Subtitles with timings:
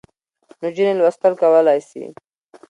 [0.61, 2.03] نجونې لوستل کولای سي.